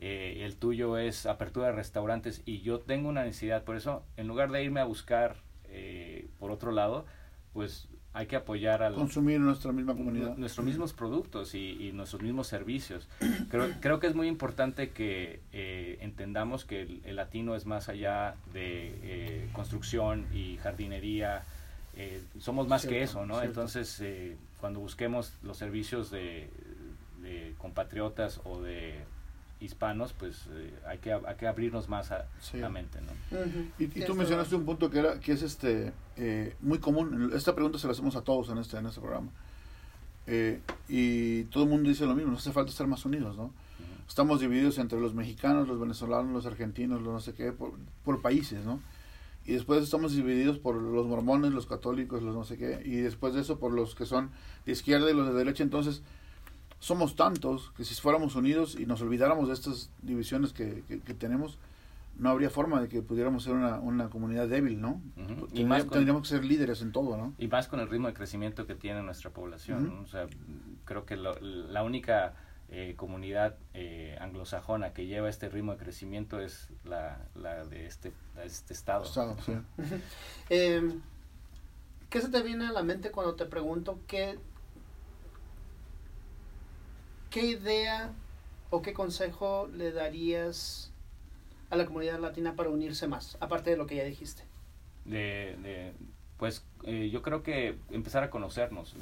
[0.00, 4.28] eh, el tuyo es apertura de restaurantes y yo tengo una necesidad, por eso en
[4.28, 5.36] lugar de irme a buscar
[5.72, 7.04] eh, por otro lado,
[7.52, 10.36] pues hay que apoyar al consumir nuestra misma comunidad.
[10.36, 13.08] nuestros mismos productos y, nuestros mismos servicios.
[13.50, 18.34] Creo, creo que es muy importante que eh, entendamos que el, latino es más allá
[18.52, 21.44] de construcción y jardinería
[21.96, 24.02] eh, somos más que eso no entonces
[24.60, 26.48] cuando busquemos los servicios de,
[27.20, 28.94] de compatriotas o de
[29.60, 32.98] hispanos, pues eh, hay, que, hay que abrirnos más a la mente.
[33.00, 33.38] ¿no?
[33.78, 37.78] Y, tú mencionaste un punto que, era, que es este eh, muy común, esta pregunta
[37.78, 39.30] se la hacemos a todos en este, en este programa.
[40.26, 43.52] Eh, y todo el mundo dice lo mismo, no hace falta estar más unidos, ¿no?
[44.08, 47.72] Estamos divididos entre los mexicanos, los venezolanos, los argentinos, los no sé qué, por,
[48.04, 48.80] por países, ¿no?
[49.46, 53.34] y después estamos divididos por los mormones, los católicos, los no sé qué, y después
[53.34, 54.30] de eso por los que son
[54.66, 55.62] de izquierda y los de derecha.
[55.62, 56.02] Entonces,
[56.80, 61.58] somos tantos que si fuéramos unidos y nos olvidáramos de estas divisiones que, que, tenemos,
[62.18, 65.00] no habría forma de que pudiéramos ser una, una comunidad débil, ¿no?
[65.52, 67.34] y más tendríamos que ser líderes en todo, ¿no?
[67.38, 70.00] Y más con el ritmo de crecimiento que tiene nuestra población.
[70.02, 70.26] O sea,
[70.84, 72.34] creo que la única
[72.72, 78.12] eh, comunidad eh, anglosajona que lleva este ritmo de crecimiento es la, la de este,
[78.44, 79.04] este estado.
[79.04, 79.54] estado sí.
[80.50, 80.88] eh,
[82.08, 84.38] ¿Qué se te viene a la mente cuando te pregunto qué
[87.30, 88.12] ¿qué idea
[88.70, 90.92] o qué consejo le darías
[91.70, 94.42] a la comunidad latina para unirse más, aparte de lo que ya dijiste?
[95.04, 95.92] De,
[96.36, 98.96] pues eh, yo creo que empezar a conocernos.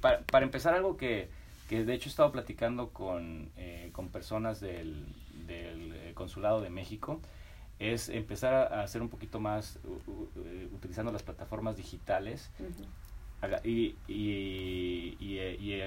[0.00, 1.28] para, empezar algo que,
[1.68, 5.06] de hecho he estado platicando con, eh, con personas del,
[5.46, 7.20] del, eh, Consulado de México,
[7.78, 9.78] es empezar a, hacer un poquito más
[10.74, 12.50] utilizando las plataformas digitales
[13.62, 15.80] y, y, y,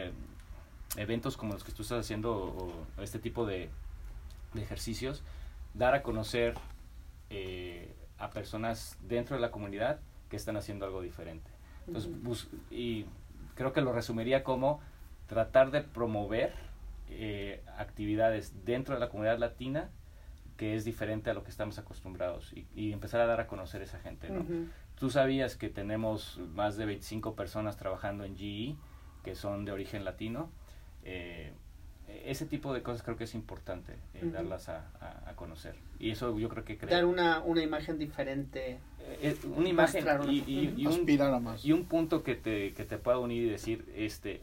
[0.98, 3.70] eventos como los que tú estás haciendo o, este tipo de,
[4.56, 5.24] ejercicios,
[5.74, 6.56] dar a conocer
[7.30, 10.00] eh, a personas dentro de la comunidad
[10.30, 11.50] que están haciendo algo diferente.
[11.88, 12.12] Entonces,
[12.70, 13.06] y
[13.56, 14.82] creo que lo resumiría como
[15.28, 16.54] tratar de promover
[17.10, 19.90] eh, actividades dentro de la comunidad latina
[20.58, 23.86] que es diferente a lo que estamos acostumbrados y, empezar a dar a conocer a
[23.86, 24.30] esa gente.
[24.30, 24.46] ¿no?
[24.96, 28.76] Tú sabías que tenemos más de 25 personas trabajando en GE
[29.24, 30.52] que son de origen latino
[31.04, 31.52] eh,
[32.26, 34.92] ese tipo de cosas creo que es importante eh, darlas a,
[35.26, 35.76] a, conocer.
[36.00, 36.76] Y eso yo creo que...
[36.78, 38.80] Dar una, una imagen diferente.
[39.00, 40.44] Eh, una imagen y,
[40.78, 41.66] y, un, más.
[41.66, 44.42] y un punto que te, que te pueda unir y decir, este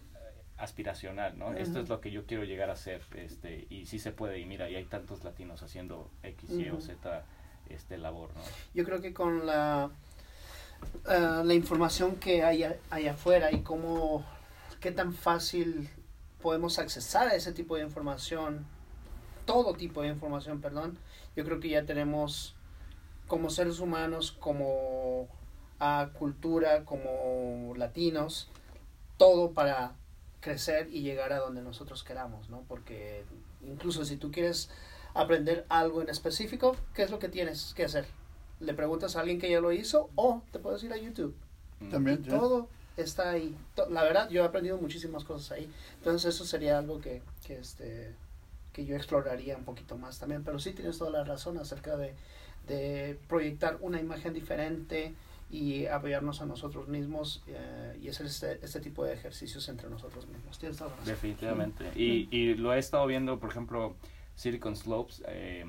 [0.57, 1.53] aspiracional, ¿no?
[1.55, 4.45] Esto es lo que yo quiero llegar a ser, este, y sí se puede, y
[4.45, 7.25] mira, y hay tantos latinos haciendo X, Y o Z
[7.69, 8.41] este labor, ¿no?
[8.75, 9.91] Yo creo que con la,
[11.07, 14.25] la información que hay, hay afuera y cómo,
[14.81, 15.89] qué tan fácil
[16.43, 18.67] podemos accesar a ese tipo de información,
[19.45, 20.99] todo tipo de información, perdón,
[21.37, 22.55] yo creo que ya tenemos
[23.27, 25.29] como seres humanos, como
[25.79, 28.49] a cultura, como latinos,
[29.17, 29.95] todo para
[30.41, 32.63] crecer y llegar a donde nosotros queramos, ¿no?
[32.69, 33.25] Porque
[33.63, 34.71] incluso si tú quieres
[35.15, 38.07] aprender algo en específico, ¿qué es lo que tienes que hacer?
[38.61, 41.37] Le preguntas a alguien que ya lo hizo o te puedes ir a YouTube.
[41.91, 42.25] También.
[42.25, 42.69] Todo
[43.03, 43.57] está ahí.
[43.91, 45.71] La verdad, yo he aprendido muchísimas cosas ahí.
[45.99, 48.15] Entonces eso sería algo que, que, este,
[48.73, 50.45] que yo exploraría un poquito más también.
[50.45, 52.15] Pero sí tienes toda la razón acerca de,
[52.67, 55.15] de proyectar una imagen diferente
[55.51, 60.27] y apoyarnos a nosotros mismos eh, y hacer este, este tipo de ejercicios entre nosotros
[60.27, 60.59] mismos.
[60.59, 61.15] Tienes toda la razón.
[61.15, 61.91] Definitivamente.
[61.95, 63.97] Y, y lo he estado viendo, por ejemplo,
[64.35, 65.23] Silicon Slopes.
[65.27, 65.65] Eh,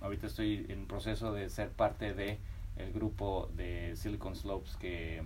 [0.00, 2.38] ahorita estoy en proceso de ser parte de
[2.76, 5.22] el grupo de Silicon Slopes que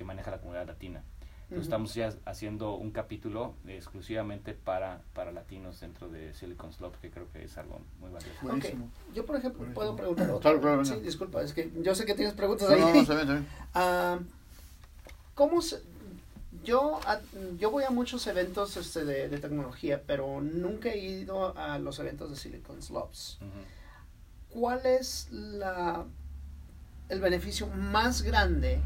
[0.00, 1.04] que maneja la comunidad latina.
[1.42, 7.10] Entonces estamos ya haciendo un capítulo exclusivamente para, para latinos dentro de Silicon Slope, que
[7.10, 8.78] creo que es algo muy valioso.
[9.14, 10.84] Yo, por ejemplo, puedo preguntar otra.
[10.86, 12.80] sí, disculpa, es que yo sé que tienes preguntas ahí.
[12.80, 13.42] No, no, está
[13.74, 14.18] ah,
[15.34, 15.82] ¿Cómo se,
[16.64, 16.98] yo,
[17.58, 21.98] yo voy a muchos eventos este, de, de, tecnología, pero nunca he ido a los
[21.98, 23.38] eventos de Silicon Slopes.
[24.48, 26.06] ¿Cuál es la,
[27.10, 28.80] el beneficio más grande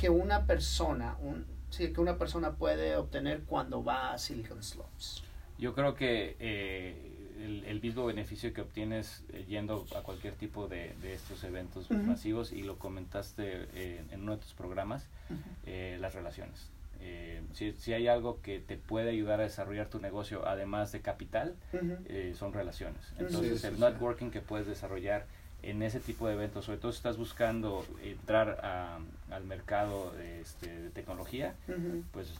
[0.00, 5.22] que una persona, un, sí, que una persona puede obtener cuando va a Silicon Slopes?
[5.58, 10.68] Yo creo que eh, el, el, mismo beneficio que obtienes eh, yendo a cualquier tipo
[10.68, 15.06] de, de estos eventos masivos, y lo comentaste eh, en uno de tus programas,
[15.66, 16.70] las relaciones.
[17.00, 21.00] Eh, si, si, hay algo que te puede ayudar a desarrollar tu negocio, además de
[21.00, 21.54] capital,
[22.06, 23.12] eh, son relaciones.
[23.18, 25.26] Entonces, el networking que puedes desarrollar
[25.62, 28.60] en ese tipo de eventos, sobre todo si estás buscando entrar
[29.30, 31.54] al mercado este, de tecnología,
[32.12, 32.32] pues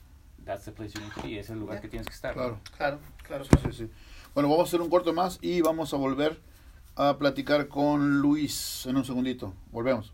[0.44, 2.34] that's the place you need to be, es el lugar que tienes que estar.
[2.34, 3.44] Claro, claro, claro.
[3.44, 3.90] Sí, sí,
[4.34, 6.38] bueno, vamos a hacer un corto más y vamos a volver
[6.96, 9.52] a platicar con Luis en un segundito.
[9.70, 10.12] Volvemos.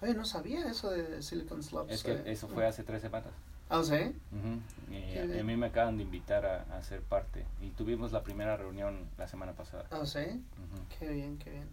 [0.00, 1.94] Oye, no sabía eso de Silicon Slopes.
[1.94, 2.22] Es que eh.
[2.26, 3.32] eso fue hace tres semanas.
[3.70, 4.14] ¿Ah, sí?
[4.90, 7.46] y a, mí me acaban de invitar a, ser parte.
[7.62, 9.86] Y tuvimos la primera reunión la semana pasada.
[9.90, 10.42] ¿Ah, sí?
[10.98, 11.68] Qué bien, qué bien.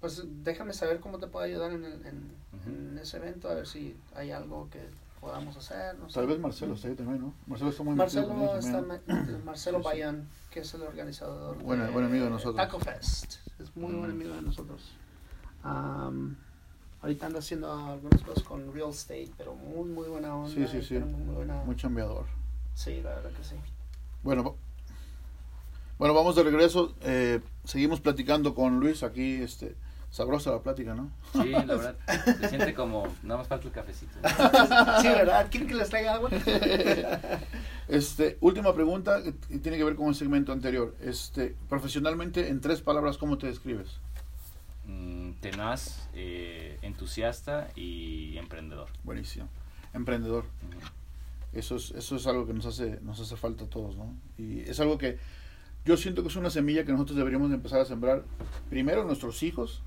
[0.00, 4.30] Pues déjame saber cómo te puedo ayudar en, en, ese evento, a ver si hay
[4.32, 4.80] algo que
[5.20, 5.96] podamos hacer.
[5.98, 7.34] No Tal vez Marcelo está ahí también, ¿no?
[7.46, 8.84] Marcelo está muy Marcelo, está
[9.44, 11.62] Marcelo Bayan, que es el organizador.
[11.62, 12.56] Bueno, buen amigo de nosotros.
[12.56, 13.36] Taco Fest.
[13.60, 14.92] Es muy buen amigo de nosotros.
[15.62, 20.50] ahorita anda haciendo algunas cosas con real estate, pero muy, muy buena onda.
[20.50, 20.98] Sí, sí, sí.
[20.98, 21.62] Muy, buena...
[21.64, 22.26] muy chambeador.
[22.74, 23.56] Sí, la verdad que sí.
[24.22, 24.56] Bueno,
[25.98, 26.94] bueno, vamos de regreso.
[27.00, 29.76] Eh, seguimos platicando con Luis aquí, este,
[30.10, 31.10] sabrosa la plática, ¿no?
[31.32, 34.14] Sí, la verdad, se siente como, nada más falta el cafecito.
[35.00, 35.48] sí, ¿verdad?
[35.50, 36.30] ¿Quieren que les traiga agua?
[37.88, 40.94] este, última pregunta, y tiene que ver con el segmento anterior.
[41.00, 44.00] Este, profesionalmente, en tres palabras, ¿cómo te describes?
[44.86, 48.88] Mm, tenaz, eh, entusiasta y emprendedor.
[49.04, 49.48] Buenísimo.
[49.92, 50.44] Emprendedor.
[51.52, 54.14] Eso es, eso es algo que nos hace, nos hace falta a todos, ¿no?
[54.36, 55.18] Y es algo que
[55.84, 58.24] yo siento que es una semilla que nosotros deberíamos empezar a sembrar
[58.68, 59.82] primero en nuestros hijos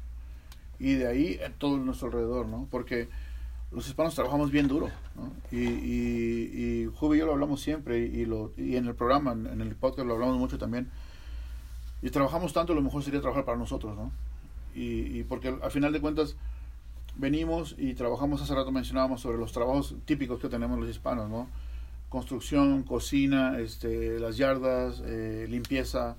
[0.80, 2.68] y de ahí en todo nuestro alrededor, ¿no?
[2.72, 3.10] Porque
[3.72, 5.32] los hispanos trabajamos bien duro, ¿no?
[5.52, 9.62] Y, y, y y yo lo hablamos siempre y, lo, y en el programa, en,
[9.62, 10.90] el podcast lo hablamos mucho también.
[12.02, 14.12] Y trabajamos tanto, lo mejor sería trabajar para nosotros, ¿no?
[14.74, 16.36] Y, y porque al final de cuentas
[17.18, 21.48] venimos y trabajamos, hace rato mencionábamos sobre los trabajos típicos que tenemos los hispanos, ¿no?
[22.08, 26.16] Construcción, cocina, este, las yardas, eh, limpieza,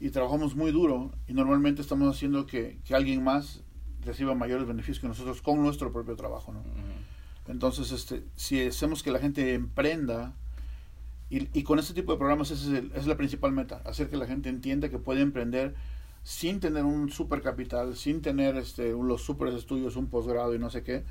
[0.00, 3.62] y trabajamos muy duro y normalmente estamos haciendo que, que alguien más
[4.06, 6.62] reciba mayores beneficios que nosotros con nuestro propio trabajo, ¿no?
[7.48, 10.34] Entonces, este, si hacemos que la gente emprenda,
[11.28, 14.16] y, y con este tipo de programas esa es, es, la principal meta, hacer que
[14.16, 15.74] la gente entienda que puede emprender
[16.22, 20.70] sin tener un super capital, sin tener este, los super estudios, un posgrado y no
[20.70, 21.04] sé qué,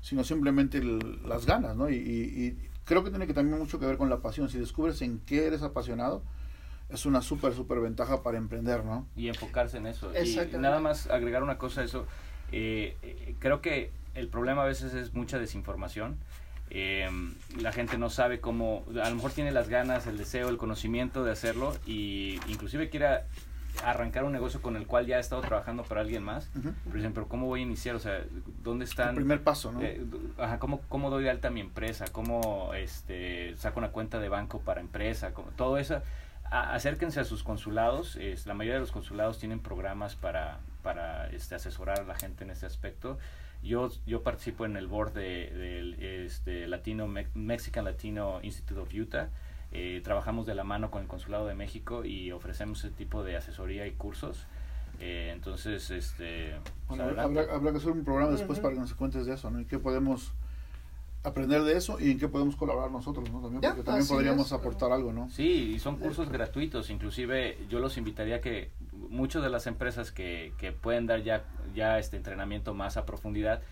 [0.00, 1.90] sino simplemente las ganas, ¿no?
[1.90, 4.48] Y, y, creo que tiene que también mucho que ver con la pasión.
[4.48, 6.22] Si descubres en qué eres apasionado,
[6.88, 9.06] es una súper, súper ventaja para emprender, ¿no?
[9.14, 10.10] Y enfocarse en eso.
[10.14, 12.06] Y nada más agregar una cosa a eso.
[12.50, 16.16] Eh, eh, creo que el problema a veces es mucha desinformación.
[16.70, 17.08] Eh,
[17.60, 21.24] la gente no sabe cómo, a lo mejor tiene las ganas, el deseo, el conocimiento
[21.24, 23.24] de hacerlo y inclusive quiera
[23.84, 26.50] arrancar un negocio con el cual ya ha estado trabajando para alguien más.
[26.84, 27.94] Por ejemplo, ¿cómo voy a iniciar?
[27.96, 28.22] O sea,
[28.62, 29.10] ¿dónde están?
[29.10, 29.80] El primer paso, ¿no?
[30.42, 32.06] ajá, ¿cómo, ¿cómo, doy de alta a mi empresa?
[32.10, 35.32] ¿Cómo este, saco una cuenta de banco para empresa?
[35.56, 36.02] todo eso.
[36.50, 38.16] Acérquense a sus consulados.
[38.16, 42.44] Es, la mayoría de los consulados tienen programas para para este, asesorar a la gente
[42.44, 43.18] en este aspecto.
[43.62, 49.28] Yo, yo participo en el board del de, este, Latino, Mexican Latino Institute of Utah.
[49.72, 53.36] Eh, trabajamos de la mano con el Consulado de México y ofrecemos ese tipo de
[53.36, 54.46] asesoría y cursos.
[55.00, 56.54] Eh, entonces, este...
[56.86, 59.60] Pues habrá, habrá, que hacer un programa después para que nos cuentes de eso, ¿no?
[59.60, 60.32] ¿Y qué podemos
[61.22, 63.40] aprender de eso y en qué podemos colaborar nosotros, ¿no?
[63.40, 65.28] También, porque también podríamos aportar algo, ¿no?
[65.30, 66.90] Sí, y son cursos gratuitos.
[66.90, 71.44] Inclusive yo los invitaría a que muchas de las empresas que, que pueden dar ya,
[71.74, 73.62] ya este entrenamiento más a profundidad,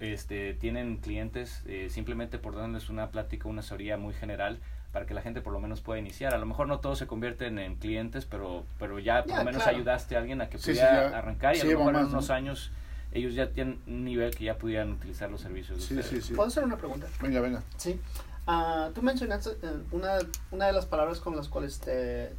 [0.00, 4.58] este, tienen clientes eh, simplemente por darles una plática, una asesoría muy general
[4.92, 6.34] para que la gente por lo menos pueda iniciar.
[6.34, 9.66] A lo mejor no todos se convierten en clientes, pero, pero ya por lo menos
[9.66, 12.72] ayudaste a alguien a que pudiera arrancar y a lo mejor en unos años
[13.12, 16.64] ellos ya tienen un nivel que ya pudieran utilizar los servicios de sí, ¿Puedo hacer
[16.64, 17.06] una pregunta?
[17.22, 17.62] Venga, venga.
[17.76, 18.00] Sí.
[18.46, 20.18] Uh, tú mencionaste eh, una,
[20.50, 22.32] una de las palabras con las cuales te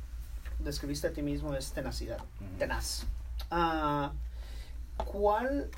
[0.60, 2.20] describiste a ti mismo es tenacidad.
[2.58, 3.06] Tenaz.
[3.52, 4.10] Uh,
[4.98, 5.70] ¿Cuál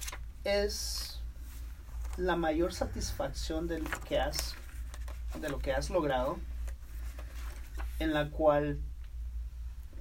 [0.44, 1.20] es
[2.18, 4.56] la mayor satisfacción del que has,
[5.40, 6.38] de lo que has logrado
[8.00, 8.80] en la cual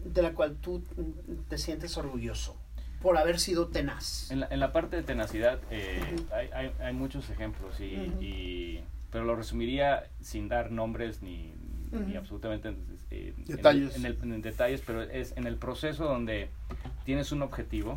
[0.05, 0.83] de la cual tú
[1.49, 2.57] te sientes orgulloso?
[3.01, 4.31] Por haber sido tenaz.
[4.31, 6.01] En la, en la parte de tenacidad eh,
[6.33, 11.55] hay, hay, hay, muchos ejemplos, y, pero lo resumiría sin dar nombres ni,
[11.93, 12.75] ni absolutamente
[13.11, 13.97] eh, detalles.
[13.97, 16.51] En, el, en, detalles, pero es en el proceso donde
[17.05, 17.95] tienes un objetivo,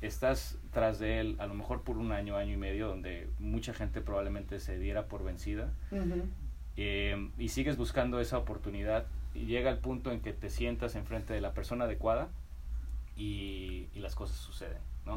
[0.00, 3.74] estás tras de él a lo mejor por un año, año y medio, donde mucha
[3.74, 5.72] gente probablemente se diera por vencida,
[6.76, 11.34] eh, y sigues buscando esa oportunidad, y llega el punto en que te sientas enfrente
[11.34, 12.28] de la persona adecuada,
[13.16, 15.16] y, las cosas suceden, ¿no?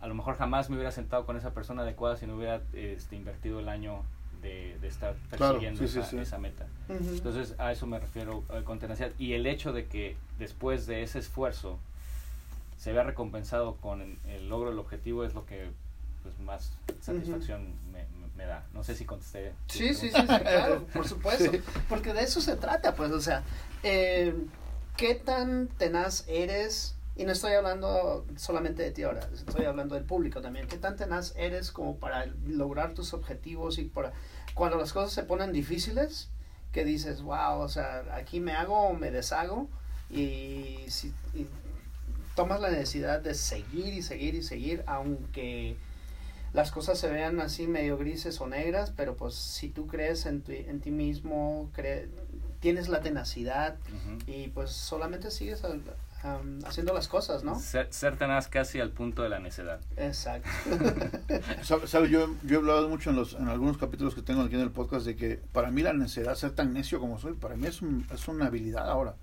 [0.00, 3.16] a lo mejor jamás me hubiera sentado con esa persona adecuada si no hubiera este,
[3.16, 4.04] invertido el año
[4.42, 6.66] de, estar persiguiendo esa, meta.
[6.88, 9.10] Entonces a eso me refiero eh, con tenacidad.
[9.18, 11.78] Y el hecho de que después de ese esfuerzo
[12.78, 15.68] se vea recompensado con el, logro del objetivo es lo que
[16.22, 18.04] pues, más satisfacción me,
[18.36, 18.64] me, da.
[18.72, 19.52] No sé si contesté.
[19.66, 21.50] Sí, sí, sí, claro, por supuesto.
[21.88, 23.42] Porque de eso se trata, pues, o sea,
[23.82, 24.32] eh,
[24.96, 26.94] ¿qué tan tenaz eres?
[27.18, 30.68] Y no estoy hablando solamente de ti ahora, estoy hablando del público también.
[30.68, 34.12] ¿Qué tan tenaz eres como para lograr tus objetivos y para
[34.54, 36.30] cuando las cosas se ponen difíciles,
[36.70, 39.68] que dices, wow, o sea, aquí me hago o me deshago
[40.10, 41.12] y, si,
[42.36, 45.76] tomas la necesidad de seguir y seguir y seguir, aunque
[46.52, 50.44] las cosas se vean así medio grises o negras, pero pues si tú crees en,
[50.46, 51.68] en ti mismo,
[52.60, 53.76] tienes la tenacidad
[54.28, 55.64] y pues solamente sigues
[56.64, 57.58] haciendo las cosas, ¿no?
[57.58, 59.80] Ser, tenaz casi al punto de la necedad.
[59.96, 60.48] Exacto.
[61.62, 62.10] ¿Sabes?
[62.10, 64.70] Yo, yo he hablado mucho en, los, en algunos capítulos que tengo aquí en el
[64.70, 67.80] podcast de que para mí la necedad, ser tan necio como soy, para mí es,
[68.12, 69.14] es una habilidad ahora.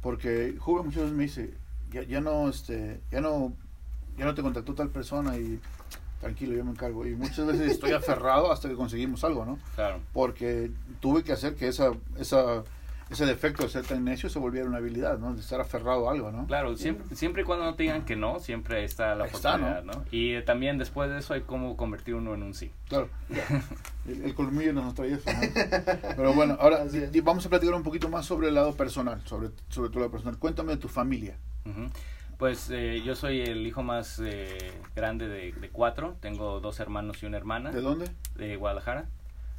[0.00, 1.54] Porque Juve muchas veces me dice,
[1.90, 3.52] ya, ya no, este, ya no,
[4.16, 5.60] ya no te contactó tal persona y
[6.20, 7.06] tranquilo, yo me encargo.
[7.06, 9.58] Y muchas veces estoy aferrado hasta que conseguimos algo, ¿no?
[9.74, 10.00] Claro.
[10.12, 12.62] Porque tuve que hacer que esa, esa
[13.08, 15.32] ese defecto de ser tan necio se volviera una habilidad, ¿no?
[15.32, 16.46] De estar aferrado a algo, ¿no?
[16.46, 20.04] Claro, siempre, siempre y cuando no te digan que no, siempre está la oportunidad, ¿no?
[20.10, 22.72] Y eh, también después de eso hay cómo convertir uno en un sí.
[22.88, 23.08] Claro.
[24.08, 25.30] el, colmillo nos trae eso,
[26.16, 26.84] Pero bueno, ahora
[27.22, 30.38] vamos a platicar un poquito más sobre el lado personal, sobre, sobre tu lado personal.
[30.38, 31.36] Cuéntame de tu familia.
[32.38, 36.16] Pues eh, yo soy el hijo más eh, grande de, cuatro.
[36.20, 37.70] Tengo dos hermanos y una hermana.
[37.70, 38.10] ¿De dónde?
[38.34, 39.06] De Guadalajara.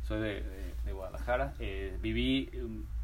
[0.05, 0.43] Soy de,
[0.85, 1.53] de Guadalajara.
[2.01, 2.49] viví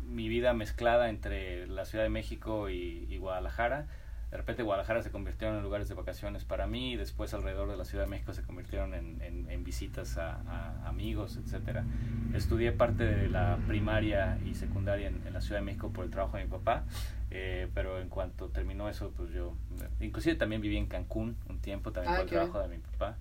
[0.09, 3.87] mi vida mezclada entre la Ciudad de México y, Guadalajara.
[4.31, 7.77] De repente Guadalajara se convirtieron en lugares de vacaciones para mí y después alrededor de
[7.77, 11.85] la Ciudad de México se convirtieron en, en, visitas a, amigos, etcétera.
[12.33, 16.37] Estudié parte de la primaria y secundaria en, la Ciudad de México por el trabajo
[16.37, 16.83] de mi papá,
[17.29, 19.55] eh, pero en cuanto terminó eso, pues yo,
[20.01, 23.17] inclusive también viví en Cancún un tiempo también ah, por el trabajo de mi papá.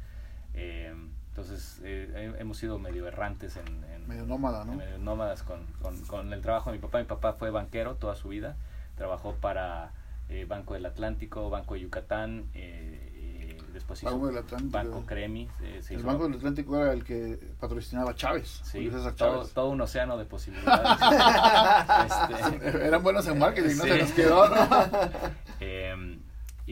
[0.54, 0.94] Eh,
[1.32, 4.74] entonces eh, hemos sido medio errantes en, medio nómada, ¿no?
[4.74, 6.98] Medio nómadas con, con, con, el trabajo de mi papá.
[6.98, 8.56] Mi papá fue banquero toda su vida,
[8.96, 9.92] trabajó para
[10.28, 14.18] eh, Banco del Atlántico, Banco de Yucatán, eh, después hizo
[14.64, 15.48] Banco, Cremi.
[15.88, 18.60] el Banco del Atlántico era el que patrocinaba Chávez.
[18.64, 20.98] Sí, todo, todo, un océano de posibilidades.
[22.30, 24.54] este, Eran buenos en marketing, no se nos quedó, ¿no?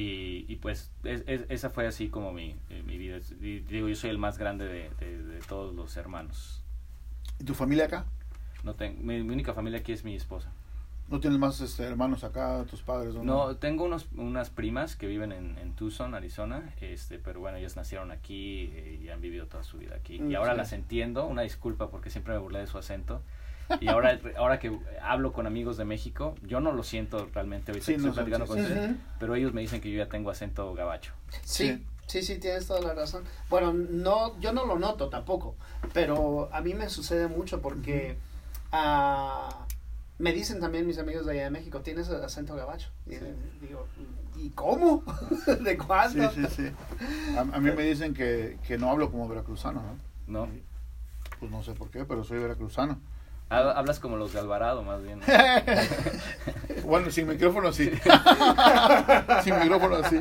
[0.01, 3.19] Y, y pues esa fue así como mi, eh, mi vida.
[3.39, 6.63] digo, yo soy el más grande de, de, todos los hermanos.
[7.39, 8.07] ¿Y tu familia acá?
[8.65, 10.51] No tengo, mi, única familia aquí es mi esposa.
[11.09, 13.15] ¿No tienes más este, hermanos acá, tus padres?
[13.15, 17.59] No, no, tengo unos, unas primas que viven en, en, Tucson, Arizona, este, pero bueno,
[17.59, 20.19] ellas nacieron aquí eh, y han vivido toda su vida aquí.
[20.19, 23.21] Mm, y ahora las entiendo, una disculpa porque siempre me burlé de su acento.
[23.81, 27.79] Y ahora, ahora que hablo con amigos de México, yo no lo siento realmente, hoy
[27.79, 31.13] estoy platicando con ustedes, pero ellos me dicen que yo ya tengo acento gabacho.
[31.43, 33.25] Sí, sí, sí, tienes toda la razón.
[33.49, 35.57] Bueno, no, yo no lo noto tampoco,
[35.93, 38.17] pero a mí me sucede mucho porque
[38.73, 39.53] uh,
[40.19, 42.91] me dicen también mis amigos de allá de México, tienes acento gabacho.
[43.07, 43.15] Y
[43.65, 43.87] digo,
[44.37, 45.03] ¿y cómo?
[45.61, 46.31] ¿De cuándo?
[46.31, 47.37] Sí, sí, sí.
[47.37, 49.83] A, mí me dicen que, que, no hablo como veracruzano,
[50.27, 50.45] ¿no?
[50.45, 50.49] No.
[51.39, 52.99] pues no sé por qué, pero soy veracruzano.
[53.51, 55.21] Hablas como los de Alvarado, más bien.
[56.85, 57.91] bueno, sin micrófono sí.
[59.43, 60.21] sin micrófono sí.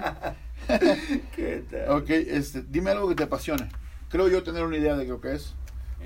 [1.35, 1.89] ¿Qué tal?
[1.91, 3.69] Ok, este, dime algo que te apasione.
[4.09, 5.53] Creo yo tener una idea de lo que es,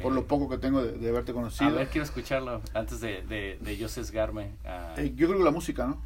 [0.01, 0.25] por lo eh.
[0.27, 1.69] poco que tengo de, haberte conocido.
[1.69, 4.51] A ver, quiero escucharlo antes de, de, de yo sesgarme.
[4.97, 6.01] Eh, yo creo que la música, ¿no?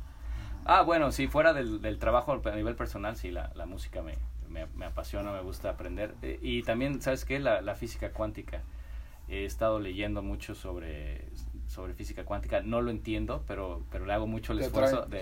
[0.65, 4.13] Ah, bueno, sí, fuera del, del trabajo a nivel personal, sí, la, la música me,
[4.49, 6.13] me, me, apasiona, me gusta aprender.
[6.21, 7.39] Eh, y también, ¿sabes qué?
[7.39, 8.61] La, la física cuántica
[9.27, 11.25] he estado leyendo mucho sobre,
[11.67, 12.61] sobre física cuántica.
[12.61, 15.21] No lo entiendo, pero, pero le hago mucho el esfuerzo de,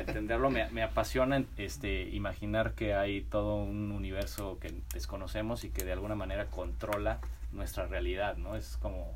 [0.00, 0.50] entenderlo.
[0.50, 5.92] Me, me, apasiona este, imaginar que hay todo un universo que desconocemos y que de
[5.92, 7.20] alguna manera controla
[7.52, 8.56] nuestra realidad, ¿no?
[8.56, 9.14] Es como...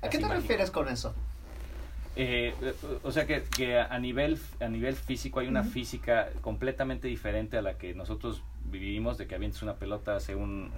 [0.00, 1.14] ¿A qué te refieres con eso?
[2.18, 2.54] Eh,
[3.02, 7.62] o sea que, que, a nivel a nivel físico hay una física completamente diferente a
[7.62, 10.70] la que nosotros vivimos de que avientes una pelota hace un,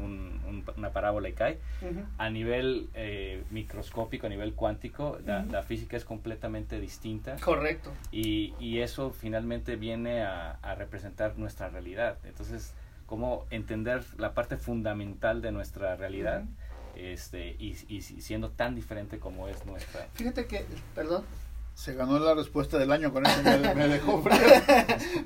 [0.76, 1.58] una parábola y cae.
[2.18, 7.36] A nivel eh, microscópico a nivel cuántico la, física es completamente distinta.
[7.36, 7.92] Correcto.
[8.12, 12.18] Y, y eso finalmente viene a, a, representar nuestra realidad.
[12.24, 12.74] Entonces
[13.06, 16.44] cómo entender la parte fundamental de nuestra realidad
[16.94, 20.08] este, y, y, siendo tan diferente como es nuestra.
[20.14, 21.24] Fíjate que, perdón,
[21.78, 24.36] Se ganó la respuesta del año con eso, me, me dejó frío.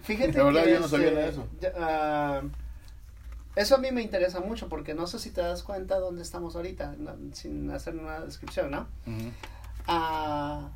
[0.03, 1.47] Fíjate La verdad que yo no sabía este, de eso.
[1.79, 2.43] ah,
[3.57, 6.55] eso a mí me interesa mucho porque no sé si te das cuenta dónde estamos
[6.55, 8.81] ahorita, no- sin hacer una descripción, ¿no?
[9.07, 9.31] Ujú.
[9.87, 10.69] Ah,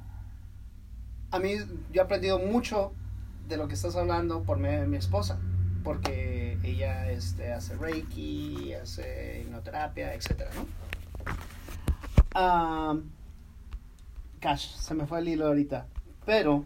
[1.31, 1.57] a mí
[1.93, 2.93] yo he aprendido mucho
[3.47, 5.39] de lo que estás hablando por medio de mi esposa,
[5.85, 10.67] porque ella este, hace reiki, hace hipnoterapia, etcétera, ¿no?
[14.47, 15.87] Gosh, se me fue el hilo ahorita,
[16.25, 16.65] pero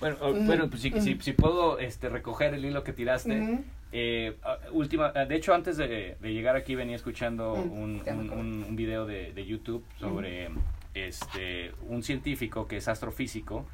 [0.00, 1.00] Bueno, o- Mm, bueno pues si, mm.
[1.00, 3.60] si, si puedo este, recoger el hilo que tiraste.
[3.92, 7.78] Eh, ah, última, ah, de hecho, antes de, de llegar aquí venía escuchando Mm, un,
[7.80, 8.32] un, acuerdo.
[8.34, 10.48] un- un video de, de YouTube sobre
[10.94, 13.64] este un científico que es astrofísico,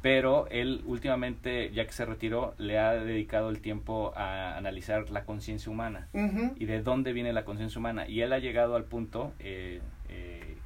[0.00, 5.24] pero él últimamente, ya que se retiró, le ha dedicado el tiempo a analizar la
[5.24, 6.08] conciencia humana
[6.56, 8.08] y de dónde viene la conciencia humana.
[8.08, 10.56] Y él ha llegado al punto eh, eh,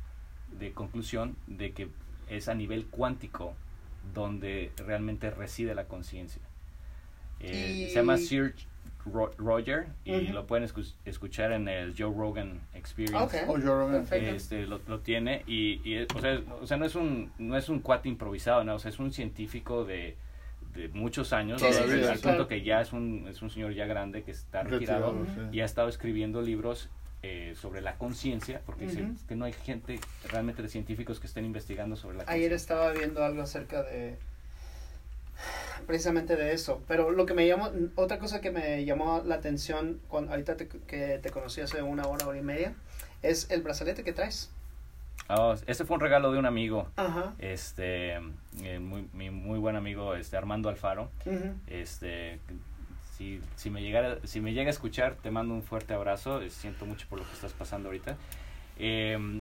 [0.56, 1.88] de conclusión de que
[2.28, 3.54] es a nivel cuántico
[4.14, 6.42] donde realmente reside la conciencia.
[7.40, 8.54] Eh, Y- Se llama Sir
[9.06, 13.16] Ro- Roger y lo pueden escu- escuchar en el Joe Rogan Experience.
[13.16, 13.34] Ok.
[13.48, 14.00] Oh, Joe Rogan.
[14.06, 14.30] Perfecto.
[14.34, 17.68] Este, lo, lo tiene y, y, o, sea, o sea, no es un no es
[17.68, 18.74] un cuate improvisado, ¿no?
[18.76, 20.16] o sea, es un científico de,
[20.74, 22.48] de muchos años, Sí, sí, al- sí, al sí, punto claro.
[22.48, 25.14] que ya es un, es un señor ya grande que está retirado,
[25.52, 26.88] y ha estado escribiendo libros
[27.26, 29.98] eh, sobre la conciencia, porque dice que no hay gente
[30.28, 32.56] realmente de científicos que estén investigando sobre la Ayer conciencia.
[32.56, 34.18] estaba viendo algo acerca de
[35.86, 40.00] precisamente de eso, pero lo que me llamó, otra cosa que me llamó la atención
[40.08, 42.74] cuando ahorita te- que te conocí hace una hora, hora y media,
[43.22, 44.50] es el brazalete que traes.
[45.28, 47.34] Ah, ese fue un regalo de un amigo, Ajá.
[47.38, 48.16] este,
[48.62, 51.10] eh, muy, mi muy buen amigo, este Armando Alfaro.
[51.24, 51.54] ujú.
[51.66, 52.38] Este,
[53.16, 56.40] si, si me llegara, si me llega a escuchar, te mando un fuerte abrazo.
[56.50, 58.16] Siento mucho por lo que estás pasando ahorita.
[58.78, 59.38] Eh,